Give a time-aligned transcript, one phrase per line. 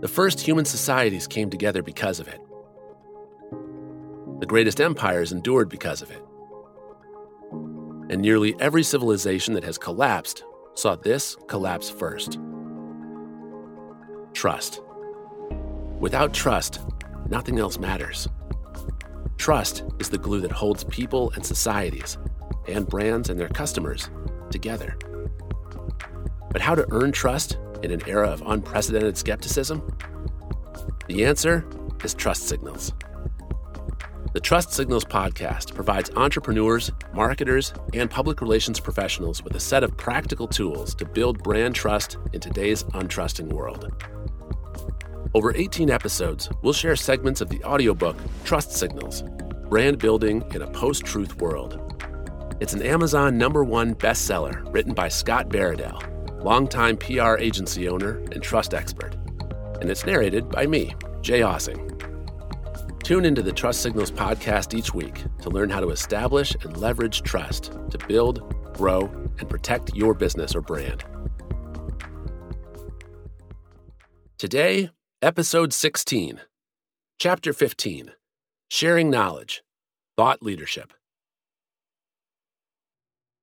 [0.00, 2.40] The first human societies came together because of it.
[4.40, 6.22] The greatest empires endured because of it.
[8.10, 12.38] And nearly every civilization that has collapsed saw this collapse first.
[14.34, 14.82] Trust.
[15.98, 16.80] Without trust,
[17.30, 18.28] nothing else matters.
[19.38, 22.18] Trust is the glue that holds people and societies,
[22.68, 24.10] and brands and their customers
[24.50, 24.98] together.
[26.50, 29.82] But how to earn trust in an era of unprecedented skepticism?
[31.08, 31.64] The answer
[32.02, 32.92] is trust signals.
[34.36, 39.96] The Trust Signals podcast provides entrepreneurs, marketers, and public relations professionals with a set of
[39.96, 43.90] practical tools to build brand trust in today's untrusting world.
[45.32, 49.22] Over 18 episodes, we'll share segments of the audiobook Trust Signals
[49.70, 51.80] Brand Building in a Post Truth World.
[52.60, 56.02] It's an Amazon number one bestseller written by Scott Baradell,
[56.46, 59.16] longtime PR agency owner and trust expert.
[59.80, 61.82] And it's narrated by me, Jay Ossing.
[63.02, 67.22] Tune into the Trust Signals podcast each week to learn how to establish and leverage
[67.22, 69.06] trust to build, grow,
[69.40, 71.02] and protect your business or brand.
[74.38, 76.42] Today, Episode 16,
[77.18, 78.12] Chapter 15
[78.70, 79.64] Sharing Knowledge,
[80.16, 80.92] Thought Leadership.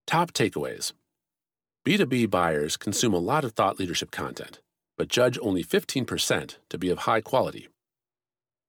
[0.07, 0.93] Top takeaways
[1.85, 4.61] B2B buyers consume a lot of thought leadership content,
[4.97, 7.67] but judge only 15% to be of high quality.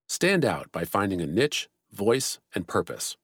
[0.09, 3.17] Stand out by finding a niche, voice, and purpose.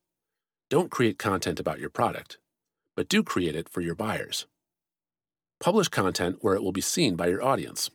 [0.69, 2.39] Don't create content about your product,
[2.95, 4.47] but do create it for your buyers.
[5.59, 7.91] Publish content where it will be seen by your audience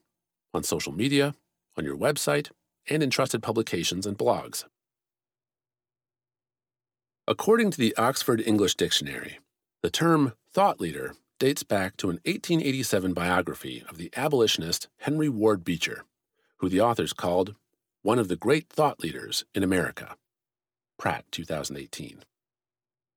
[0.53, 1.33] on social media,
[1.77, 2.49] on your website,
[2.89, 4.65] and in trusted publications and blogs.
[7.25, 9.39] According to the Oxford English Dictionary,
[9.81, 15.63] the term thought leader dates back to an 1887 biography of the abolitionist Henry Ward
[15.63, 16.05] Beecher,
[16.57, 17.55] who the authors called
[18.01, 20.15] one of the great thought leaders in America.
[20.97, 22.23] Pratt, 2018.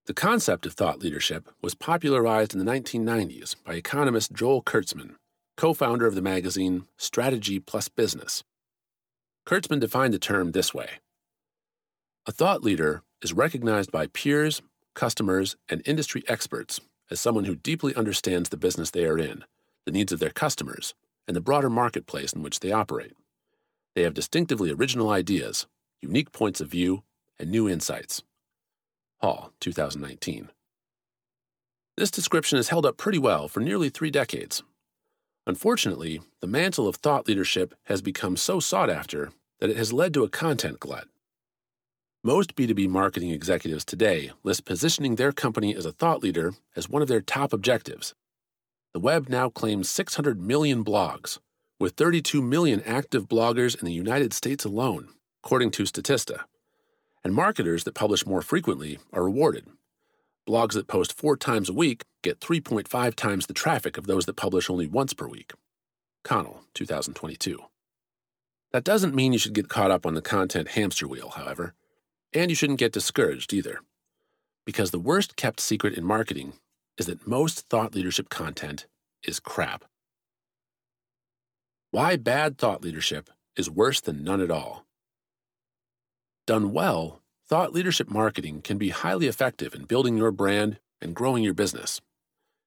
[0.06, 5.16] The concept of thought leadership was popularized in the 1990s by economist Joel Kurtzman,
[5.56, 8.42] co founder of the magazine Strategy Plus Business.
[9.46, 10.88] Kurtzman defined the term this way
[12.26, 14.60] A thought leader is recognized by peers,
[14.94, 16.80] customers, and industry experts
[17.10, 19.44] as someone who deeply understands the business they are in,
[19.84, 20.94] the needs of their customers,
[21.26, 23.14] and the broader marketplace in which they operate.
[23.94, 25.66] They have distinctively original ideas,
[26.00, 27.02] unique points of view,
[27.38, 28.22] and new insights.
[29.20, 30.50] Hall, 2019.
[31.96, 34.62] This description has held up pretty well for nearly three decades.
[35.46, 40.14] Unfortunately, the mantle of thought leadership has become so sought after that it has led
[40.14, 41.08] to a content glut.
[42.24, 47.00] Most B2B marketing executives today list positioning their company as a thought leader as one
[47.00, 48.12] of their top objectives.
[48.92, 51.38] The web now claims 600 million blogs,
[51.78, 55.10] with 32 million active bloggers in the United States alone,
[55.44, 56.40] according to Statista.
[57.22, 59.66] And marketers that publish more frequently are rewarded.
[60.44, 64.34] Blogs that post four times a week get 3.5 times the traffic of those that
[64.34, 65.52] publish only once per week.
[66.24, 67.60] Connell, 2022.
[68.72, 71.74] That doesn't mean you should get caught up on the content hamster wheel, however.
[72.32, 73.80] And you shouldn't get discouraged either.
[74.66, 76.54] Because the worst kept secret in marketing
[76.98, 78.86] is that most thought leadership content
[79.22, 79.84] is crap.
[81.90, 84.84] Why bad thought leadership is worse than none at all.
[86.46, 91.42] Done well, thought leadership marketing can be highly effective in building your brand and growing
[91.42, 92.00] your business.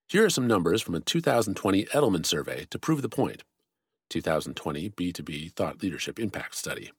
[0.08, 3.08] Here are some numbers from a 2020 Edelman survey to prove the
[4.10, 6.92] 2020 B2B Thought Leadership Impact Study.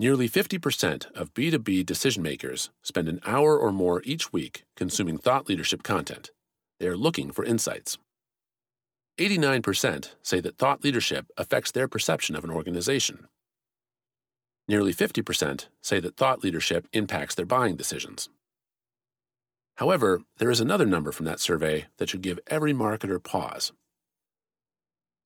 [0.00, 5.48] Nearly 50% of B2B decision makers spend an hour or more each week consuming thought
[5.48, 6.30] leadership content.
[6.78, 7.98] They are looking for insights.
[9.18, 13.26] 89% say that thought leadership affects their perception of an organization.
[14.68, 18.28] Nearly 50% say that thought leadership impacts their buying decisions.
[19.78, 23.72] However, there is another number from that survey that should give every marketer pause.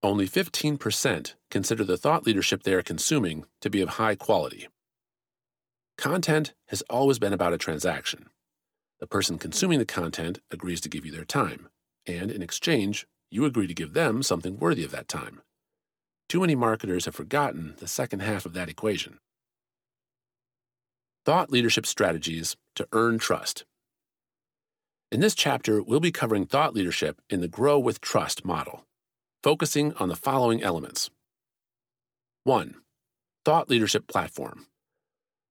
[0.05, 4.67] Only 15% consider the thought leadership they are consuming to be of high quality.
[5.97, 8.27] Content has always been about a transaction.
[8.99, 11.69] The person consuming the content agrees to give you their time,
[12.05, 15.41] and in exchange, you agree to give them something worthy of that time.
[16.29, 19.21] Too many marketers have forgotten the second half of that equation.
[21.25, 23.65] Thought leadership strategies to earn trust.
[25.13, 28.85] In this chapter, we'll be covering thought leadership in the Grow with Trust model
[29.43, 31.11] focusing on the following elements
[32.45, 32.77] 1.
[33.45, 34.67] Thought Leadership Platform.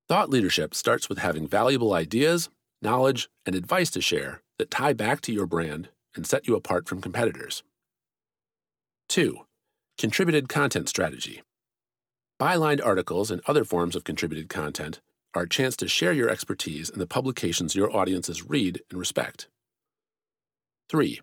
[0.07, 2.49] Thought leadership starts with having valuable ideas,
[2.81, 6.87] knowledge, and advice to share that tie back to your brand and set you apart
[6.87, 7.63] from competitors.
[9.09, 9.39] 2.
[9.97, 11.41] Contributed Content Strategy.
[12.41, 15.01] Bylined articles and other forms of contributed content
[15.33, 19.47] are a chance to share your expertise in the publications your audiences read and respect.
[20.89, 21.19] 3.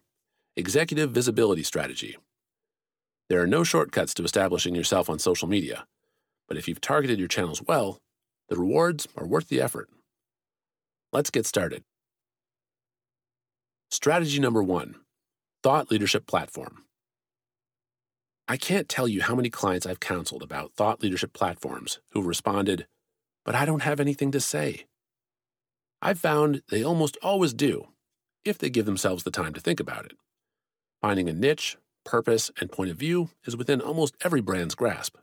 [0.56, 2.17] Executive Visibility Strategy.
[3.29, 5.87] There are no shortcuts to establishing yourself on social media,
[6.49, 7.99] but if you've targeted your channels well,
[8.49, 9.91] the rewards are worth the effort.
[11.13, 11.85] Let's get started.
[13.91, 14.95] Strategy number one
[15.63, 16.85] Thought Leadership Platform.
[18.49, 22.87] I can't tell you how many clients I've counseled about thought leadership platforms who've responded,
[23.45, 24.87] but I don't have anything to say.
[26.01, 27.89] I've found they almost always do,
[28.47, 30.13] if they give themselves the time to think about it.
[31.03, 31.77] Finding a niche,
[32.08, 35.16] purpose, and point of view is within almost every brand's grasp.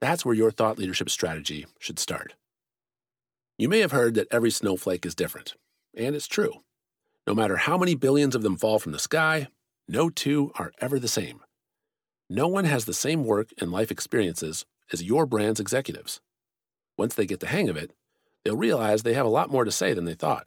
[0.00, 2.34] That's where your thought leadership strategy should start.
[3.56, 5.54] You may have heard that every snowflake is different,
[5.96, 6.62] and it's true.
[7.26, 9.48] No matter how many billions of them fall from the sky,
[9.88, 11.40] no two are ever the same.
[12.28, 16.20] No one has the same work and life experiences as your brand's executives.
[16.98, 17.92] Once they get the hang of it,
[18.44, 20.46] they'll realize they have a lot more to say than they thought.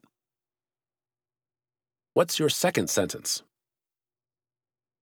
[2.13, 3.41] What's your second sentence?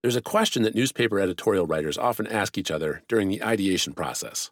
[0.02, 4.50] There's a question that newspaper editorial writers often ask each other during the ideation process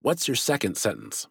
[0.00, 1.26] What's your second sentence?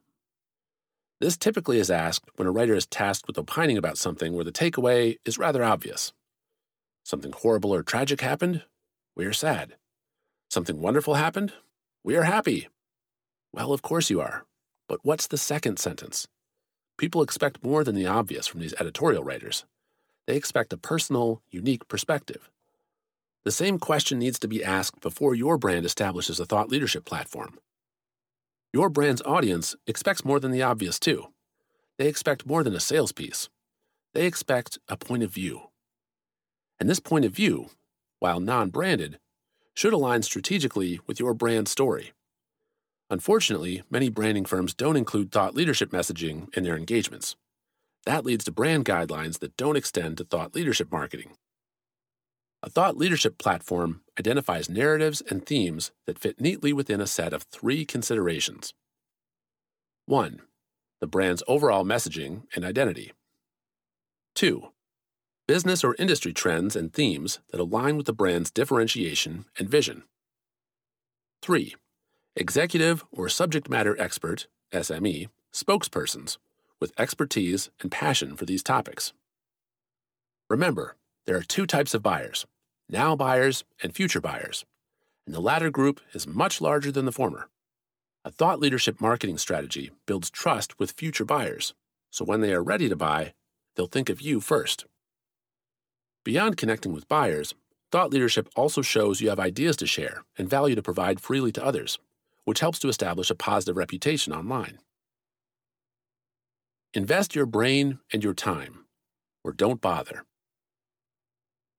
[1.21, 4.51] This typically is asked when a writer is tasked with opining about something where the
[4.51, 6.13] takeaway is rather obvious.
[7.03, 8.63] Something horrible or tragic happened?
[9.15, 9.75] We are sad.
[10.49, 11.53] Something wonderful happened?
[12.03, 12.67] We are happy.
[13.53, 14.45] Well, of course you are.
[14.87, 16.27] But what's the second sentence?
[16.97, 19.65] People expect more than the obvious from these editorial writers.
[20.27, 22.49] They expect a personal, unique perspective.
[23.45, 27.59] The same question needs to be asked before your brand establishes a thought leadership platform.
[28.73, 31.27] Your brand's audience expects more than the obvious, too.
[31.99, 33.47] They expect more than a sales piece.
[34.15, 35.69] They expect a point of view.
[36.79, 37.69] And this point of view,
[38.19, 39.19] while non branded,
[39.75, 42.13] should align strategically with your brand story.
[43.11, 47.35] Unfortunately, many branding firms don't include thought leadership messaging in their engagements.
[48.05, 51.33] That leads to brand guidelines that don't extend to thought leadership marketing.
[52.65, 57.43] A thought leadership platform identifies narratives and themes that fit neatly within a set of
[57.43, 58.73] three considerations
[60.07, 60.41] 1.
[60.99, 63.13] The brand's overall messaging and identity.
[64.33, 64.69] 2
[65.47, 70.01] business or industry trends and themes that align with the brand's differentiation and vision.
[71.43, 71.75] 3.
[72.35, 76.39] Executive or subject matter expert, SME, spokespersons
[76.81, 79.13] with expertise and passion for these topics.
[80.49, 80.95] Remember,
[81.27, 82.47] there are two types of buyers
[82.89, 84.65] now buyers and future buyers,
[85.25, 87.49] and the latter group is much larger than the former.
[88.23, 91.73] A thought leadership marketing strategy builds trust with future buyers,
[92.11, 93.33] so when they are ready to buy,
[93.75, 94.85] they'll think of you first.
[96.23, 97.53] Beyond connecting with buyers,
[97.91, 101.63] thought leadership also shows you have ideas to share and value to provide freely to
[101.63, 101.99] others,
[102.45, 104.79] which helps to establish a positive reputation online.
[106.93, 108.85] Invest your brain and your time,
[109.43, 110.23] or don't bother.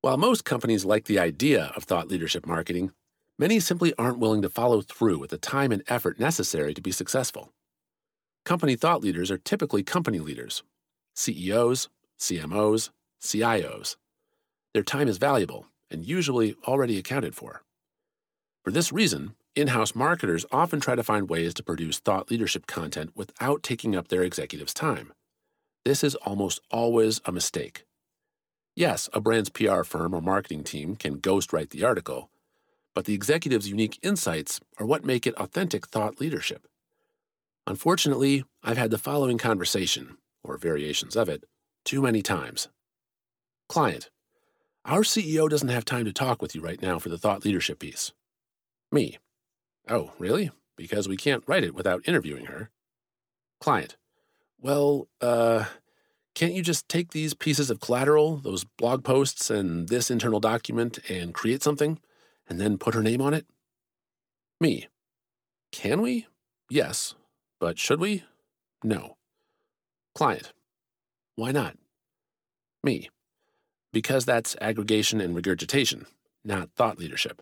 [0.07, 2.93] While most companies like the idea of thought leadership marketing,
[3.41, 6.93] many simply aren't willing to follow through with the time and effort necessary to be
[6.93, 7.51] successful.
[8.45, 10.63] Company thought leaders are typically company leaders
[11.17, 11.89] CEOs,
[12.21, 13.97] CMOs, CIOs.
[14.75, 17.63] Their time is valuable and usually already accounted for.
[18.63, 22.69] For this reason, in house marketers often try to find ways to produce thought leadership
[22.69, 25.13] content without taking up their executives' time.
[25.85, 27.83] This is almost always a mistake.
[28.77, 32.29] Yes, a brand's PR firm or marketing team can ghostwrite the article,
[32.95, 36.67] but the executive's unique insights are what make it authentic thought leadership.
[37.67, 41.45] Unfortunately, I've had the following conversation, or variations of it,
[41.87, 42.69] too many times.
[43.67, 44.11] Client,
[44.85, 47.79] our CEO doesn't have time to talk with you right now for the thought leadership
[47.79, 48.13] piece.
[48.93, 49.17] Me.
[49.89, 50.51] Oh, really?
[50.77, 52.71] Because we can't write it without interviewing her.
[53.59, 53.97] Client.
[54.61, 55.65] Well, uh,
[56.37, 61.01] can't you just take these pieces of collateral, those blog posts, and this internal document
[61.11, 61.99] and create something,
[62.49, 63.47] and then put her name on it?
[64.61, 64.87] Me.
[65.73, 66.29] Can we?
[66.71, 67.17] Yes.
[67.59, 68.23] But should we?
[68.85, 69.17] No.
[70.15, 70.53] Client.
[71.35, 71.77] Why not?
[72.85, 73.09] Me
[73.97, 76.05] because that's aggregation and regurgitation,
[76.45, 77.41] not thought leadership.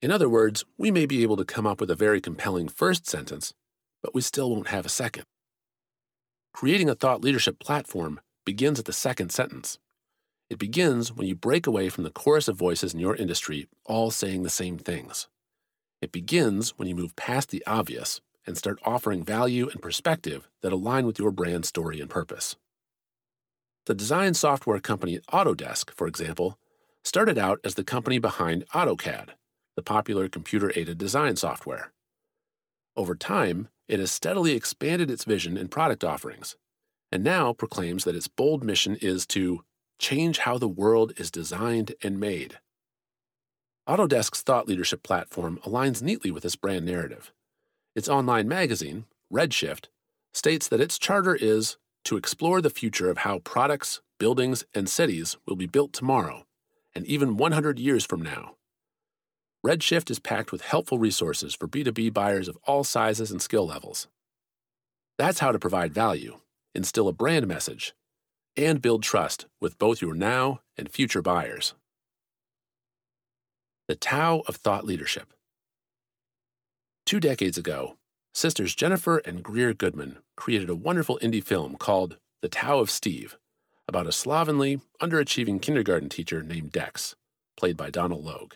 [0.00, 3.06] In other words, we may be able to come up with a very compelling first
[3.06, 3.52] sentence,
[4.02, 5.26] but we still won't have a second.
[6.52, 9.78] Creating a thought leadership platform begins at the second sentence.
[10.50, 14.10] It begins when you break away from the chorus of voices in your industry all
[14.10, 15.28] saying the same things.
[16.02, 20.72] It begins when you move past the obvious and start offering value and perspective that
[20.72, 22.56] align with your brand story and purpose.
[23.86, 26.58] The design software company Autodesk, for example,
[27.02, 29.30] started out as the company behind AutoCAD,
[29.74, 31.92] the popular computer aided design software.
[32.96, 36.56] Over time, it has steadily expanded its vision and product offerings,
[37.10, 39.64] and now proclaims that its bold mission is to
[39.98, 42.58] change how the world is designed and made.
[43.88, 47.32] Autodesk's thought leadership platform aligns neatly with this brand narrative.
[47.94, 49.86] Its online magazine, Redshift,
[50.32, 55.36] states that its charter is to explore the future of how products, buildings, and cities
[55.46, 56.44] will be built tomorrow,
[56.94, 58.56] and even 100 years from now.
[59.64, 64.08] Redshift is packed with helpful resources for B2B buyers of all sizes and skill levels.
[65.18, 66.38] That's how to provide value,
[66.74, 67.94] instill a brand message,
[68.56, 71.74] and build trust with both your now and future buyers.
[73.86, 75.32] The Tao of Thought Leadership.
[77.06, 77.98] Two decades ago,
[78.34, 83.38] sisters Jennifer and Greer Goodman created a wonderful indie film called The Tao of Steve
[83.86, 87.14] about a slovenly, underachieving kindergarten teacher named Dex,
[87.56, 88.54] played by Donal Logue,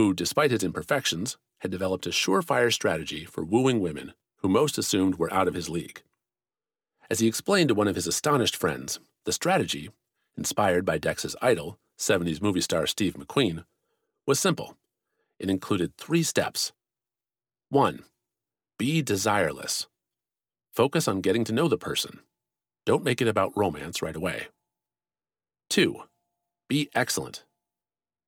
[0.00, 5.16] who, despite his imperfections, had developed a surefire strategy for wooing women who most assumed
[5.16, 6.02] were out of his league.
[7.10, 9.90] As he explained to one of his astonished friends, the strategy,
[10.38, 13.66] inspired by Dex's idol, 70s movie star Steve McQueen,
[14.26, 14.74] was simple.
[15.38, 16.72] It included three steps.
[17.68, 18.02] 1.
[18.78, 19.86] Be desireless.
[20.72, 22.20] Focus on getting to know the person.
[22.86, 24.46] Don't make it about romance right away.
[25.68, 26.04] 2.
[26.70, 27.44] Be excellent.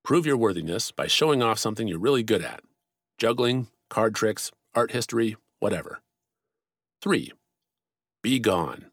[0.04, 2.62] Prove your worthiness by showing off something you're really good at
[3.18, 6.00] juggling, card tricks, art history, whatever.
[7.02, 7.32] 3.
[8.20, 8.86] Be gone.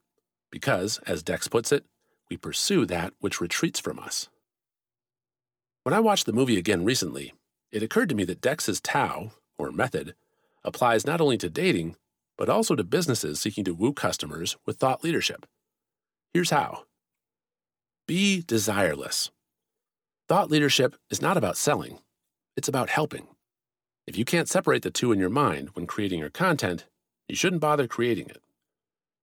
[0.51, 1.85] Because, as Dex puts it,
[2.29, 4.29] we pursue that which retreats from us.
[5.81, 7.33] When I watched the movie again recently,
[7.71, 10.13] it occurred to me that Dex's Tao, or method,
[10.63, 11.95] applies not only to dating,
[12.37, 15.47] but also to businesses seeking to woo customers with thought leadership.
[16.33, 16.83] Here's how
[18.07, 19.31] Be desireless.
[20.29, 21.97] Thought leadership is not about selling,
[22.55, 23.29] it's about helping.
[24.05, 26.85] If you can't separate the two in your mind when creating your content,
[27.27, 28.37] you shouldn't bother creating it.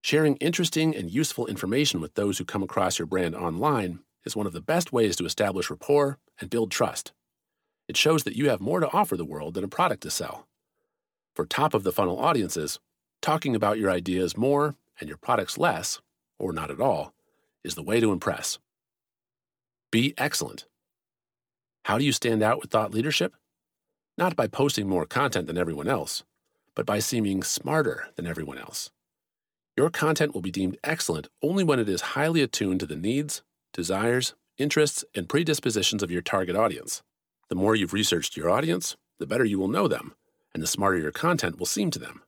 [0.03, 4.45] Sharing interesting and useful information with those who come across your brand online is one
[4.45, 7.13] of the best ways to establish rapport and build trust.
[7.87, 10.45] It shows that you have more to offer the world than a product to sell.
[11.33, 12.81] For top of the funnel audiences,
[13.21, 16.01] talking about your ideas more and your products less,
[16.37, 17.13] or not at all,
[17.63, 18.59] is the way to impress.
[19.89, 20.65] Be excellent.
[21.87, 23.33] How do you stand out with thought leadership?
[24.17, 26.25] Not by posting more content than everyone else,
[26.75, 28.91] but by seeming smarter than everyone else.
[29.77, 33.41] Your content will be deemed excellent only when it is highly attuned to the needs,
[33.71, 37.03] desires, interests, and predispositions of your target audience.
[37.47, 40.13] The more you've researched your audience, the better you will know them,
[40.53, 42.21] and the smarter your content will seem to them.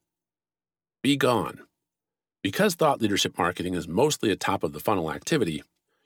[1.03, 1.63] Be gone.
[2.41, 5.63] Because thought leadership marketing is mostly a top of the funnel activity,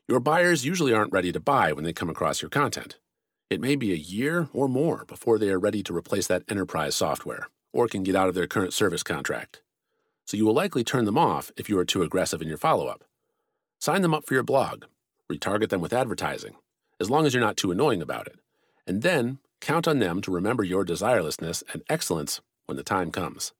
[0.07, 2.98] your buyers usually aren't ready to buy when they come across your content.
[3.53, 6.95] It may be a year or more before they are ready to replace that enterprise
[6.95, 9.62] software or can get out of their current service contract.
[10.25, 12.88] So you will likely turn them off if you are too aggressive in your follow
[12.88, 13.03] up.
[13.79, 14.86] Sign them up for your blog,
[15.31, 16.55] retarget them with advertising,
[17.00, 18.39] as long as you're not too annoying about it,
[18.88, 23.53] and then count on them to remember your desirelessness and excellence when the time comes.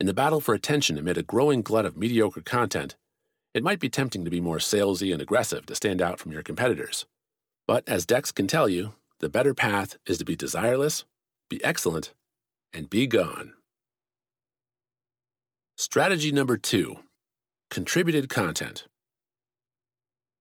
[0.00, 2.96] In the battle for attention amid a growing glut of mediocre content,
[3.52, 6.42] it might be tempting to be more salesy and aggressive to stand out from your
[6.42, 7.04] competitors.
[7.68, 11.04] But as Dex can tell you, the better path is to be desireless,
[11.50, 12.14] be excellent,
[12.72, 13.52] and be gone.
[15.76, 16.96] Strategy number two
[17.70, 18.86] contributed content.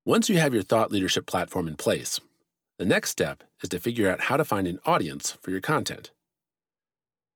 [0.06, 2.22] Once you have your thought leadership platform in place,
[2.80, 6.12] the next step is to figure out how to find an audience for your content.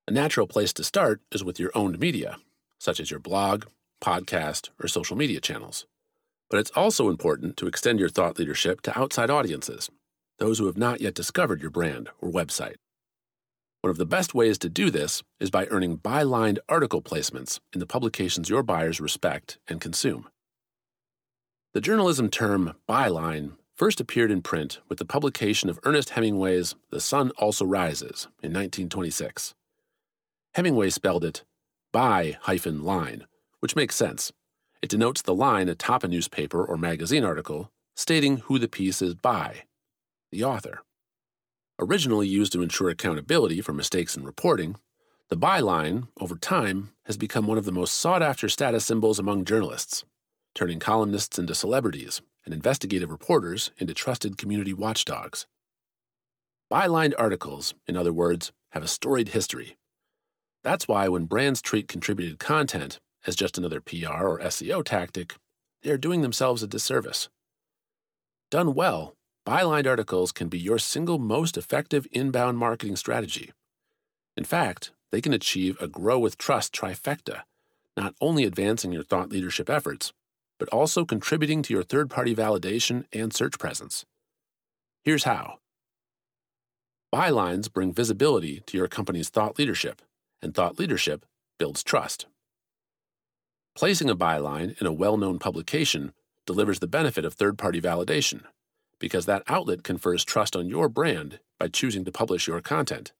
[0.08, 2.38] A natural place to start is with your owned media,
[2.78, 3.66] such as your blog,
[4.02, 5.84] podcast, or social media channels.
[6.52, 9.88] But it's also important to extend your thought leadership to outside audiences,
[10.38, 12.74] those who have not yet discovered your brand or website.
[13.80, 17.80] One of the best ways to do this is by earning bylined article placements in
[17.80, 20.28] the publications your buyers respect and consume.
[21.72, 27.00] The journalism term byline first appeared in print with the publication of Ernest Hemingway's The
[27.00, 29.54] Sun Also Rises in 1926.
[30.52, 31.44] Hemingway spelled it
[31.94, 33.26] by hyphen line,
[33.60, 34.32] which makes sense.
[34.82, 39.14] It denotes the line atop a newspaper or magazine article stating who the piece is
[39.14, 39.62] by,
[40.30, 40.82] the author.
[41.78, 44.76] Originally used to ensure accountability for mistakes in reporting,
[45.28, 49.44] the byline, over time, has become one of the most sought after status symbols among
[49.44, 50.04] journalists
[50.54, 55.46] turning columnists into celebrities and investigative reporters into trusted community watchdogs.
[56.70, 59.76] Bylined articles, in other words, have a storied history.
[60.64, 65.36] That's why when brands treat contributed content as just another PR or SEO tactic,
[65.82, 67.28] they are doing themselves a disservice.
[68.50, 69.14] Done well,
[69.46, 73.52] bylined articles can be your single most effective inbound marketing strategy.
[74.36, 77.42] In fact, they can achieve a grow with trust trifecta,
[77.96, 80.12] not only advancing your thought leadership efforts,
[80.58, 84.04] but also contributing to your third party validation and search presence.
[85.02, 85.58] Here's how
[87.12, 90.00] Bylines bring visibility to your company's thought leadership,
[90.40, 91.26] and thought leadership
[91.58, 92.26] builds trust.
[93.74, 96.12] Placing a byline in a well known publication
[96.46, 98.42] delivers the benefit of third party validation,
[98.98, 103.12] because that outlet confers trust on your brand by choosing to publish your content.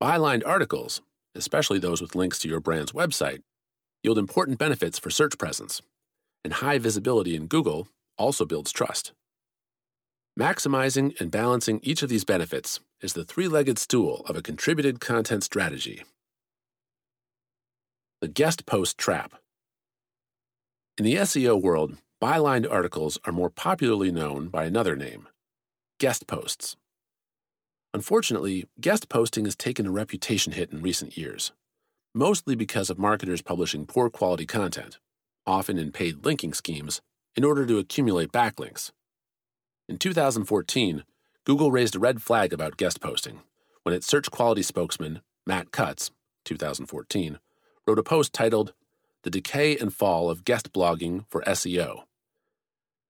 [0.00, 1.02] Bylined articles,
[1.34, 3.42] especially those with links to your brand's website,
[4.02, 5.82] yield important benefits for search presence,
[6.44, 9.12] and high visibility in Google also builds trust.
[10.38, 15.00] Maximizing and balancing each of these benefits is the three legged stool of a contributed
[15.00, 16.04] content strategy.
[18.20, 19.32] The guest post trap.
[20.98, 25.28] In the SEO world, bylined articles are more popularly known by another name
[25.98, 26.74] guest posts.
[27.92, 31.52] Unfortunately, guest posting has taken a reputation hit in recent years,
[32.14, 34.98] mostly because of marketers publishing poor quality content,
[35.46, 37.02] often in paid linking schemes,
[37.34, 38.90] in order to accumulate backlinks.
[39.90, 41.04] In 2014,
[41.44, 43.40] Google raised a red flag about guest posting
[43.82, 46.10] when its search quality spokesman, Matt Cutts,
[46.46, 47.38] 2014,
[47.86, 48.72] wrote a post titled
[49.26, 52.04] The Decay and Fall of Guest Blogging for SEO.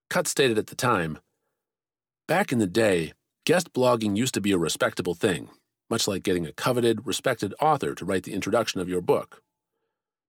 [0.08, 1.18] Cutts stated at the time
[2.26, 3.12] Back in the day,
[3.44, 5.50] guest blogging used to be a respectable thing,
[5.90, 9.42] much like getting a coveted, respected author to write the introduction of your book.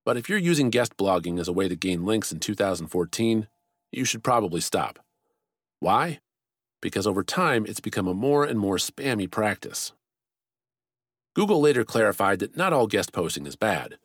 [0.06, 3.48] But if you're using guest blogging as a way to gain links in 2014,
[3.94, 5.00] you should probably stop.
[5.80, 6.20] Why?
[6.82, 9.94] because over time it's become a more and more spammy practice.
[11.34, 13.98] Google later clarified that not all guest posting is bad,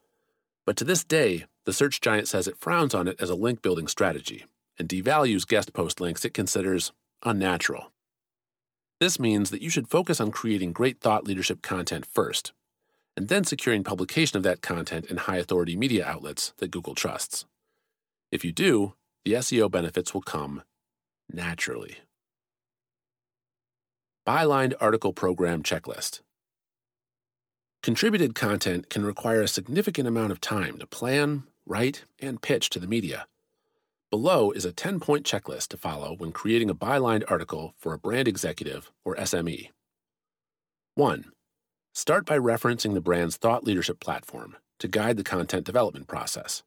[0.64, 3.62] but to this day, the search giant says it frowns on it as a link
[3.62, 4.46] building strategy
[4.78, 6.92] and devalues guest post links it considers
[7.24, 7.92] unnatural.
[9.00, 12.52] This means that you should focus on creating great thought leadership content first,
[13.16, 17.44] and then securing publication of that content in high authority media outlets that Google trusts.
[18.30, 18.94] If you do,
[19.24, 20.62] the SEO benefits will come
[21.32, 21.98] naturally.
[24.26, 26.20] Bylined Article Program Checklist.
[27.82, 32.78] Contributed content can require a significant amount of time to plan, write, and pitch to
[32.78, 33.26] the media.
[34.10, 37.98] Below is a 10 point checklist to follow when creating a bylined article for a
[37.98, 39.70] brand executive or SME.
[40.94, 41.32] 1.
[41.94, 46.62] Start by referencing the brand's thought leadership platform to guide the content development process.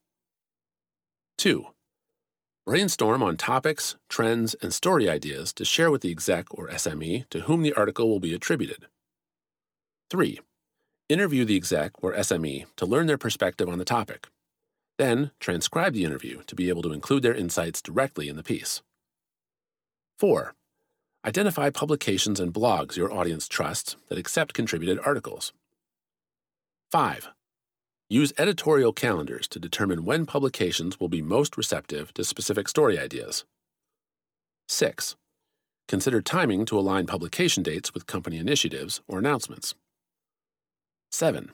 [1.38, 1.67] 2.
[2.65, 7.41] Brainstorm on topics, trends, and story ideas to share with the exec or SME to
[7.41, 8.88] whom the article will be attributed.
[10.10, 10.39] 3.
[11.10, 14.27] Interview the exec or SME to learn their perspective on the topic.
[14.97, 18.81] Then, transcribe the interview to be able to include their insights directly in the piece.
[20.19, 20.53] 4.
[21.25, 25.51] Identify publications and blogs your audience trusts that accept contributed articles.
[26.91, 27.29] 5.
[28.10, 33.43] Use editorial calendars to determine when publications will be most receptive to specific story ideas.
[34.67, 35.15] 6.
[35.88, 39.75] Consider timing to align publication dates with company initiatives or announcements.
[41.12, 41.51] 7.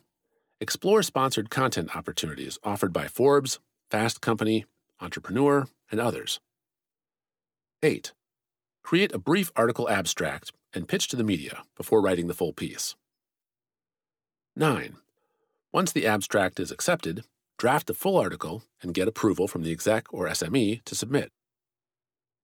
[0.62, 3.58] Explore sponsored content opportunities offered by Forbes,
[3.89, 4.65] Fast Company,
[5.00, 6.39] Entrepreneur, and others.
[7.82, 8.13] 8.
[8.84, 12.95] Create a brief article abstract and pitch to the media before writing the full piece.
[14.56, 14.97] 9.
[15.74, 17.24] Once the abstract is accepted,
[17.58, 21.32] draft the full article and get approval from the exec or SME to submit.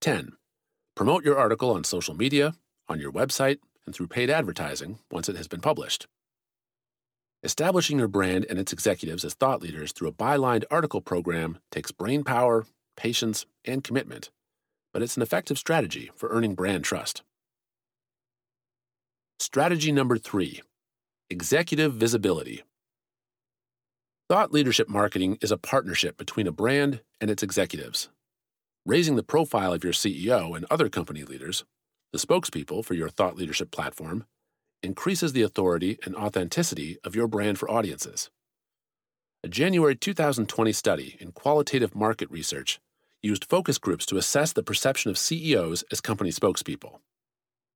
[0.01, 0.31] 10.
[0.95, 2.55] Promote your article on social media,
[2.89, 6.07] on your website, and through paid advertising once it has been published.
[7.43, 11.91] Establishing your brand and its executives as thought leaders through a bylined article program takes
[11.91, 14.31] brain power, patience, and commitment,
[14.91, 17.21] but it's an effective strategy for earning brand trust.
[19.39, 20.61] Strategy number three
[21.29, 22.63] executive visibility.
[24.29, 28.09] Thought leadership marketing is a partnership between a brand and its executives.
[28.85, 31.65] Raising the profile of your CEO and other company leaders,
[32.13, 34.25] the spokespeople for your thought leadership platform,
[34.83, 38.29] increases the authority and authenticity of your brand for audiences.
[39.43, 42.79] A January 2020 study in qualitative market research
[43.21, 46.99] used focus groups to assess the perception of CEOs as company spokespeople.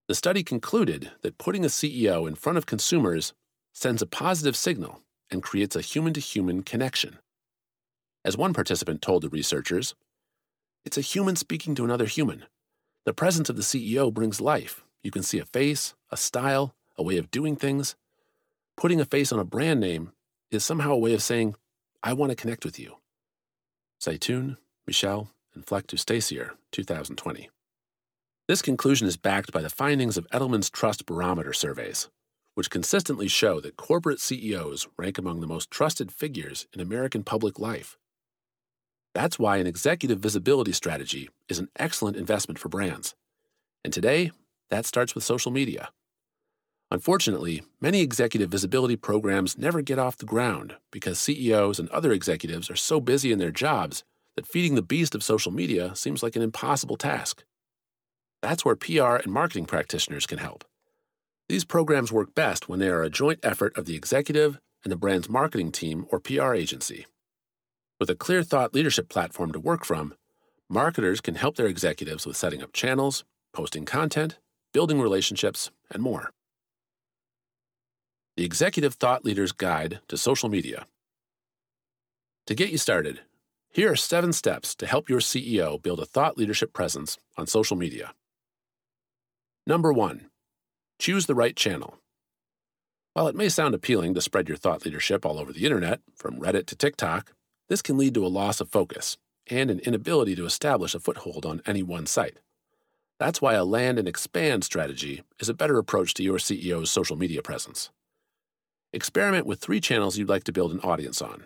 [0.08, 3.34] The study concluded that putting a CEO in front of consumers
[3.74, 7.20] sends a positive signal and creates a human to human connection.
[8.26, 9.96] As one participant told the researchers,
[10.84, 12.46] it's a human speaking to another human.
[13.06, 14.84] The presence of the CEO brings life.
[15.04, 17.96] You can see a face, a style, a way of doing things.
[18.78, 20.12] Putting a face on a brand name
[20.50, 21.56] is somehow a way of saying,
[22.04, 22.96] I want to connect with you.
[24.02, 27.50] Zeitoun, Michel, and Fleck to Stasier, 2020.
[28.48, 32.10] This conclusion is backed by the findings of Edelman's Trust Barometer surveys,
[32.56, 37.60] which consistently show that corporate CEOs rank among the most trusted figures in American public
[37.60, 37.98] life.
[39.14, 43.16] That's why an executive visibility strategy is an excellent investment for brands.
[43.84, 44.32] And today,
[44.70, 45.90] that starts with social media.
[46.92, 52.70] Unfortunately, many executive visibility programs never get off the ground because CEOs and other executives
[52.70, 54.04] are so busy in their jobs
[54.36, 57.46] that feeding the beast of social media seems like an impossible task.
[58.42, 60.66] That's where PR and marketing practitioners can help.
[61.48, 64.98] These programs work best when they are a joint effort of the executive and the
[64.98, 67.06] brand's marketing team or PR agency.
[68.02, 70.14] With a clear thought leadership platform to work from,
[70.68, 73.24] marketers can help their executives with setting up channels,
[73.54, 74.40] posting content,
[74.74, 76.32] building relationships, and more.
[78.42, 80.88] The Executive Thought Leader's Guide to Social Media.
[82.48, 83.20] To get you started,
[83.70, 87.78] here are seven steps to help your CEO build a thought leadership presence on social
[87.78, 88.16] media.
[89.68, 90.32] Number one,
[90.98, 92.00] choose the right channel.
[93.14, 96.40] While it may sound appealing to spread your thought leadership all over the internet, from
[96.40, 97.34] Reddit to TikTok,
[97.70, 99.20] this can lead to a loss of focus
[99.52, 102.40] and an inability to establish a foothold on any one site.
[103.20, 107.16] That's why a land and expand strategy is a better approach to your CEO's social
[107.16, 107.92] media presence.
[108.94, 111.46] Experiment with three channels you'd like to build an audience on.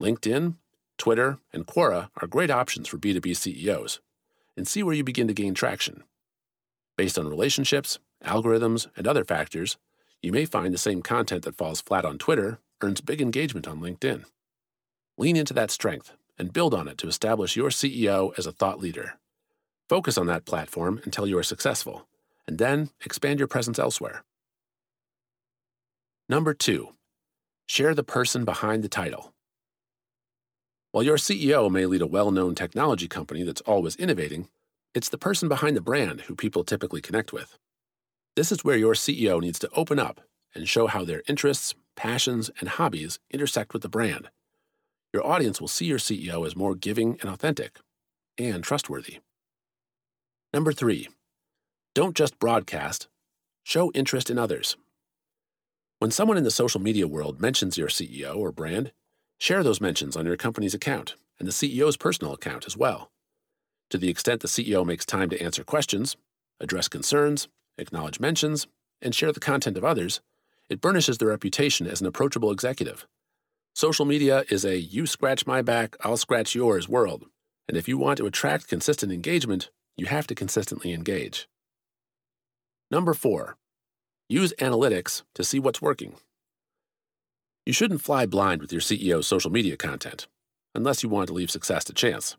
[0.00, 0.54] LinkedIn,
[0.96, 4.00] Twitter, and Quora are great options for B2B CEOs,
[4.56, 6.04] and see where you begin to gain traction.
[6.96, 9.76] Based on relationships, algorithms, and other factors,
[10.22, 13.80] you may find the same content that falls flat on Twitter earns big engagement on
[13.80, 14.24] LinkedIn.
[15.18, 18.80] Lean into that strength and build on it to establish your CEO as a thought
[18.80, 19.18] leader.
[19.86, 22.06] Focus on that platform until you are successful,
[22.46, 24.24] and then expand your presence elsewhere.
[26.30, 26.90] Number two,
[27.66, 29.32] share the person behind the title.
[30.92, 34.48] While your CEO may lead a well known technology company that's always innovating,
[34.94, 37.58] it's the person behind the brand who people typically connect with.
[38.36, 40.20] This is where your CEO needs to open up
[40.54, 44.30] and show how their interests, passions, and hobbies intersect with the brand.
[45.12, 47.80] Your audience will see your CEO as more giving and authentic,
[48.38, 49.18] and trustworthy.
[50.54, 51.08] Number three,
[51.92, 53.08] don't just broadcast,
[53.64, 54.76] show interest in others.
[56.00, 58.92] When someone in the social media world mentions your CEO or brand,
[59.38, 63.10] share those mentions on your company's account and the CEO's personal account as well.
[63.90, 66.16] To the extent the CEO makes time to answer questions,
[66.58, 68.66] address concerns, acknowledge mentions,
[69.02, 70.22] and share the content of others,
[70.70, 73.06] it burnishes their reputation as an approachable executive.
[73.74, 77.26] Social media is a you scratch my back, I'll scratch yours world,
[77.68, 81.46] and if you want to attract consistent engagement, you have to consistently engage.
[82.90, 83.58] Number four,
[84.30, 86.14] use analytics to see what's working.
[87.66, 90.28] You shouldn't fly blind with your CEO's social media content,
[90.72, 92.36] unless you want to leave success to chance.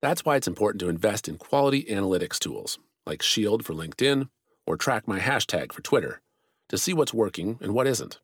[0.00, 4.30] That's why it's important to invest in quality analytics tools, like Shield for LinkedIn
[4.66, 6.22] or Track My Hashtag for Twitter,
[6.70, 8.18] to see what's working and what isn't.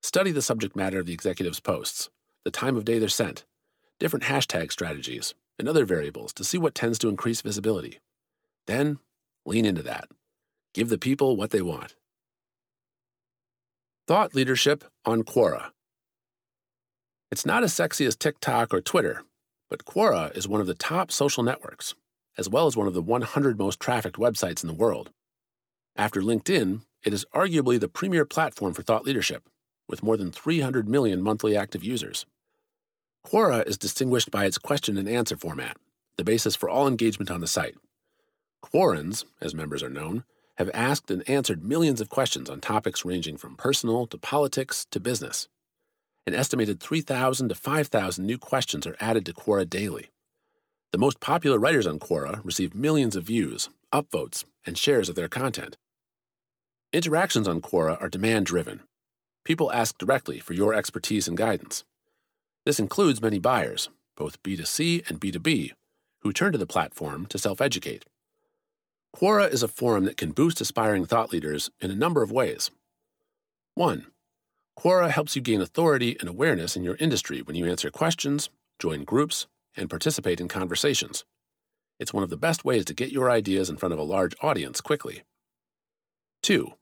[0.00, 2.08] Study the subject matter of the executive's posts,
[2.44, 3.44] the time of day they're sent,
[3.98, 7.98] different hashtag strategies, and other variables to see what tends to increase visibility.
[8.68, 9.00] Then,
[9.44, 10.08] lean into that.
[10.72, 11.96] Give the people what they want.
[14.08, 15.70] Thought leadership on Quora.
[17.30, 19.22] It's not as sexy as TikTok or Twitter,
[19.70, 21.94] but Quora is one of the top social networks,
[22.36, 25.10] as well as one of the 100 most trafficked websites in the world.
[25.94, 29.44] After LinkedIn, it is arguably the premier platform for thought leadership,
[29.88, 32.26] with more than 300 million monthly active users.
[33.24, 35.76] Quora is distinguished by its question and answer format,
[36.16, 37.76] the basis for all engagement on the site.
[38.64, 40.24] Quorans, as members are known,
[40.58, 45.00] have asked and answered millions of questions on topics ranging from personal to politics to
[45.00, 45.48] business.
[46.26, 50.10] An estimated 3,000 to 5,000 new questions are added to Quora daily.
[50.92, 55.28] The most popular writers on Quora receive millions of views, upvotes, and shares of their
[55.28, 55.76] content.
[56.92, 58.82] Interactions on Quora are demand driven.
[59.44, 61.84] People ask directly for your expertise and guidance.
[62.64, 65.72] This includes many buyers, both B2C and B2B,
[66.20, 68.04] who turn to the platform to self educate.
[69.14, 72.70] Quora is a forum that can boost aspiring thought leaders in a number of ways.
[73.74, 74.06] 1.
[74.78, 79.04] Quora helps you gain authority and awareness in your industry when you answer questions, join
[79.04, 79.46] groups,
[79.76, 81.24] and participate in conversations.
[81.98, 84.34] It's one of the best ways to get your ideas in front of a large
[84.42, 85.22] audience quickly.
[86.42, 86.72] 2.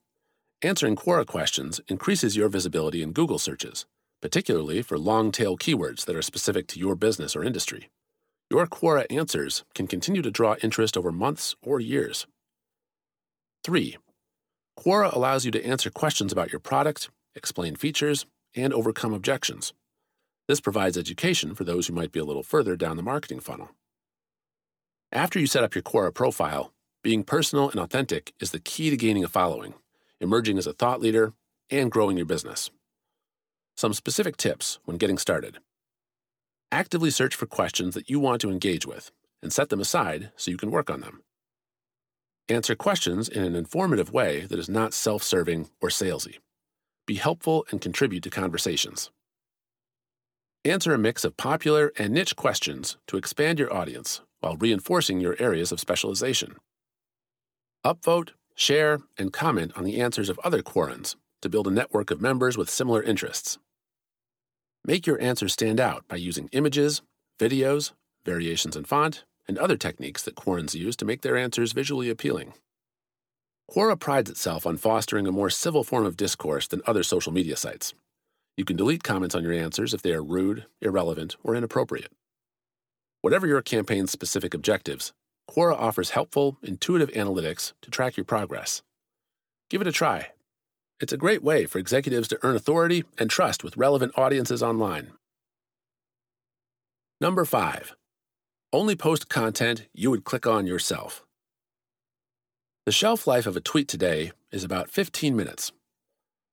[0.62, 3.86] Answering Quora questions increases your visibility in Google searches
[4.20, 7.88] particularly for long tail keywords that are specific to your business or industry.
[8.52, 12.26] Your Quora answers can continue to draw interest over months or years.
[13.62, 13.96] 3.
[14.76, 19.72] Quora allows you to answer questions about your product, explain features, and overcome objections.
[20.48, 23.70] This provides education for those who might be a little further down the marketing funnel.
[25.12, 26.72] After you set up your Quora profile,
[27.04, 29.74] being personal and authentic is the key to gaining a following,
[30.20, 31.34] emerging as a thought leader,
[31.70, 32.68] and growing your business.
[33.76, 35.58] Some specific tips when getting started.
[36.72, 39.10] Actively search for questions that you want to engage with
[39.42, 41.22] and set them aside so you can work on them.
[42.48, 46.38] Answer questions in an informative way that is not self serving or salesy.
[47.06, 49.10] Be helpful and contribute to conversations.
[50.64, 55.34] Answer a mix of popular and niche questions to expand your audience while reinforcing your
[55.40, 56.54] areas of specialization.
[57.84, 62.20] Upvote, share, and comment on the answers of other Quorans to build a network of
[62.20, 63.58] members with similar interests.
[64.84, 67.02] Make your answers stand out by using images,
[67.38, 67.92] videos,
[68.24, 72.54] variations in font, and other techniques that Quorans use to make their answers visually appealing.
[73.70, 77.56] Quora prides itself on fostering a more civil form of discourse than other social media
[77.56, 77.94] sites.
[78.56, 82.10] You can delete comments on your answers if they are rude, irrelevant, or inappropriate.
[83.20, 85.12] Whatever your campaign's specific objectives,
[85.48, 88.82] Quora offers helpful, intuitive analytics to track your progress.
[89.68, 90.28] Give it a try.
[91.00, 95.12] It's a great way for executives to earn authority and trust with relevant audiences online.
[97.22, 97.96] Number 5.
[98.70, 101.24] Only post content you would click on yourself.
[102.84, 105.72] The shelf life of a tweet today is about 15 minutes.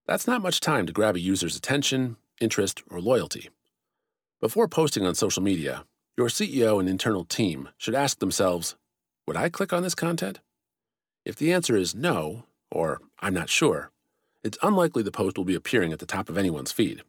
[0.06, 3.50] That's not much time to grab a user's attention, interest, or loyalty.
[4.40, 5.84] Before posting on social media,
[6.18, 8.76] your CEO and internal team should ask themselves
[9.28, 10.40] Would I click on this content?
[11.26, 13.92] If the answer is no, or I'm not sure,
[14.44, 17.04] it's unlikely the post will be appearing at the top of anyone's feed.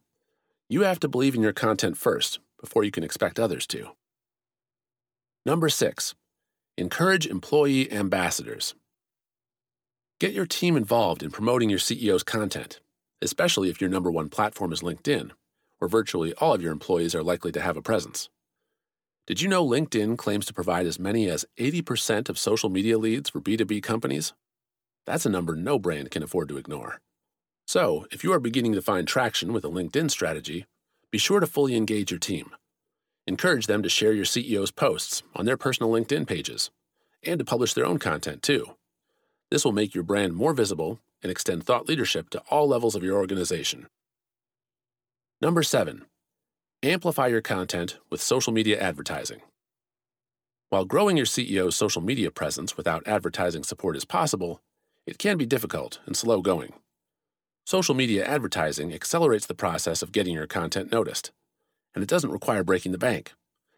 [0.67, 3.91] You have to believe in your content first before you can expect others to.
[5.45, 6.15] Number six,
[6.77, 8.75] encourage employee ambassadors.
[10.19, 12.81] Get your team involved in promoting your CEO's content,
[13.21, 15.31] especially if your number one platform is LinkedIn,
[15.77, 18.29] where virtually all of your employees are likely to have a presence.
[19.27, 23.29] Did you know LinkedIn claims to provide as many as 80% of social media leads
[23.29, 24.33] for B2B companies?
[25.05, 26.99] That's a number no brand can afford to ignore.
[27.69, 30.65] So, if you are beginning to find traction with a LinkedIn strategy,
[31.11, 32.49] be sure to fully engage your team.
[33.27, 36.71] Encourage them to share your CEO's posts on their personal LinkedIn pages
[37.21, 38.65] and to publish their own content too.
[39.51, 43.03] This will make your brand more visible and extend thought leadership to all levels of
[43.03, 43.85] your organization.
[45.39, 46.05] Number seven,
[46.81, 49.41] amplify your content with social media advertising.
[50.69, 54.59] While growing your CEO's social media presence without advertising support is possible,
[55.05, 56.73] it can be difficult and slow going.
[57.69, 61.29] Social media advertising accelerates the process of getting your content noticed
[61.93, 63.33] and it doesn't require breaking the bank.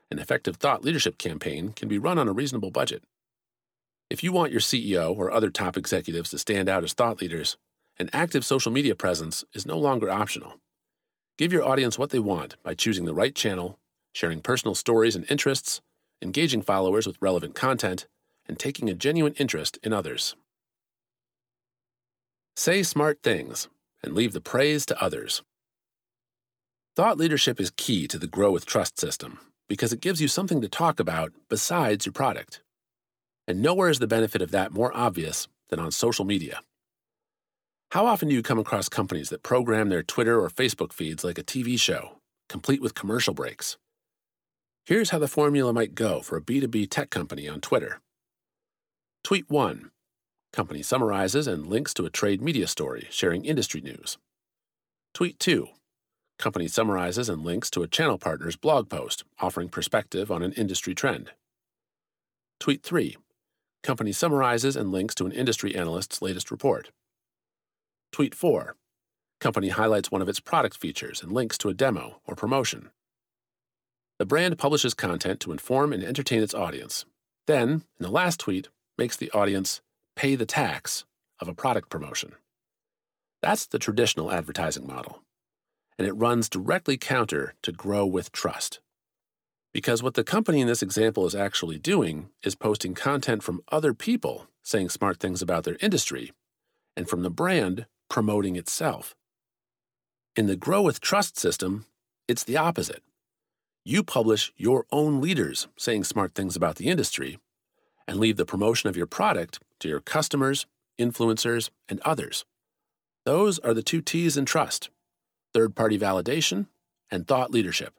[0.09, 3.03] An effective thought leadership campaign can be run on a reasonable budget.
[4.09, 7.57] If you want your CEO or other top executives to stand out as thought leaders,
[7.99, 10.53] an active social media presence is no longer optional.
[11.37, 13.77] Give your audience what they want by choosing the right channel,
[14.13, 15.81] sharing personal stories and interests,
[16.21, 18.07] engaging followers with relevant content,
[18.47, 20.37] and taking a genuine interest in others.
[22.55, 23.67] Say smart things
[24.03, 25.41] and leave the praise to others.
[26.95, 30.59] Thought leadership is key to the Grow with Trust system because it gives you something
[30.61, 32.61] to talk about besides your product.
[33.47, 36.59] And nowhere is the benefit of that more obvious than on social media.
[37.91, 41.37] How often do you come across companies that program their Twitter or Facebook feeds like
[41.37, 42.17] a TV show,
[42.49, 43.77] complete with commercial breaks?
[44.85, 47.99] Here's how the formula might go for a B2B tech company on Twitter.
[49.23, 49.91] Tweet 1
[50.53, 54.17] Company summarizes and links to a trade media story sharing industry news.
[55.13, 55.67] Tweet 2
[56.37, 60.93] Company summarizes and links to a channel partner's blog post offering perspective on an industry
[60.93, 61.31] trend.
[62.59, 63.15] Tweet 3.
[63.81, 66.91] Company summarizes and links to an industry analyst's latest report.
[68.11, 68.75] Tweet 4.
[69.39, 72.89] Company highlights one of its product features and links to a demo or promotion.
[74.19, 77.05] The brand publishes content to inform and entertain its audience.
[77.47, 79.81] Then, in the last tweet, makes the audience
[80.21, 81.05] pay the tax
[81.39, 82.33] of a product promotion.
[83.41, 85.21] That's the traditional advertising model
[86.01, 88.79] and it runs directly counter to grow with trust.
[89.71, 93.93] Because what the company in this example is actually doing is posting content from other
[93.93, 96.31] people saying smart things about their industry,
[96.97, 99.15] and from the brand promoting itself.
[100.35, 101.85] In the Grow with Trust system,
[102.27, 103.03] it's the opposite.
[103.85, 107.37] You publish your own leaders saying smart things about the industry
[108.07, 110.65] and leave the promotion of your product to your customers,
[110.99, 112.45] influencers, and others.
[113.25, 114.89] Those are the two T's in trust
[115.53, 116.67] third party validation,
[117.09, 117.93] and thought leadership.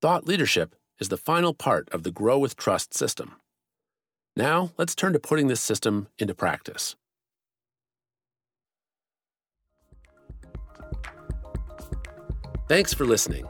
[0.00, 3.36] Thought leadership is the final part of the Grow with Trust system.
[4.36, 6.94] Now, let's turn to putting this system into practice.
[12.68, 13.48] Thanks for listening.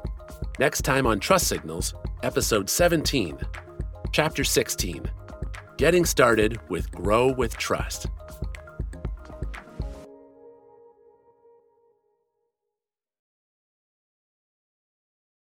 [0.59, 3.39] Next time on Trust Signals, Episode 17,
[4.13, 5.11] Chapter 16
[5.79, 8.09] getting started with Grow with Trust.